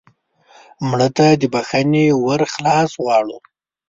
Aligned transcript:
مړه 0.89 1.09
ته 1.17 1.27
د 1.41 1.43
بښنې 1.53 2.05
ور 2.25 2.41
خلاص 2.53 2.91
غواړو 3.03 3.37